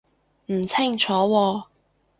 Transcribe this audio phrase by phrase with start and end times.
[0.47, 1.63] 唔清楚喎